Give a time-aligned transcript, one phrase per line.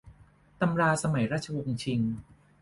[0.59, 2.01] ตำราสมัยราชวงศ์ชิง